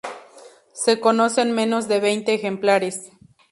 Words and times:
Se 0.73 0.99
conocen 0.99 1.51
menos 1.51 1.87
de 1.87 1.99
veinte 1.99 2.33
ejemplares. 2.33 3.11